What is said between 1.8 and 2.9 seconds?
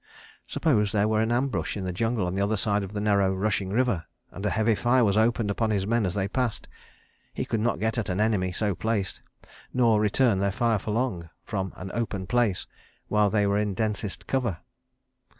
the jungle on the other side